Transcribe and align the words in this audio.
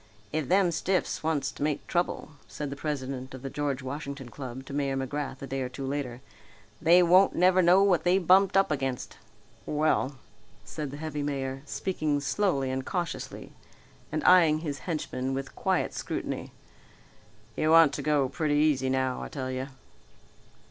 "If 0.33 0.49
them 0.49 0.71
stiffs 0.71 1.21
wants 1.21 1.51
to 1.51 1.61
make 1.61 1.85
trouble," 1.85 2.31
said 2.47 2.71
the 2.71 2.75
president 2.75 3.35
of 3.35 3.43
the 3.43 3.51
George 3.51 3.83
Washington 3.83 4.29
Club 4.29 4.65
to 4.65 4.73
Mayor 4.73 4.97
McGrath 4.97 5.43
a 5.43 5.45
day 5.45 5.61
or 5.61 5.69
two 5.69 5.85
later, 5.85 6.21
"they 6.81 7.03
won't 7.03 7.35
never 7.35 7.61
know 7.61 7.83
what 7.83 8.03
they've 8.03 8.25
bumped 8.25 8.57
up 8.57 8.71
against." 8.71 9.17
"Well," 9.67 10.17
said 10.65 10.89
the 10.89 10.97
heavy 10.97 11.21
mayor, 11.21 11.61
speaking 11.67 12.19
slowly 12.19 12.71
and 12.71 12.83
cautiously 12.83 13.51
and 14.11 14.23
eyeing 14.23 14.61
his 14.61 14.79
henchman 14.89 15.35
with 15.35 15.55
quiet 15.55 15.93
scrutiny, 15.93 16.51
"you 17.55 17.69
want 17.69 17.93
to 17.93 18.01
go 18.01 18.27
pretty 18.27 18.55
easy 18.55 18.89
now, 18.89 19.21
I 19.21 19.27
tell 19.29 19.51
you." 19.51 19.67